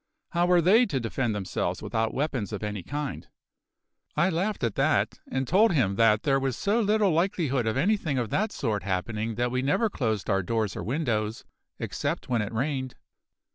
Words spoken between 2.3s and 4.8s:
of any kind? I laughed at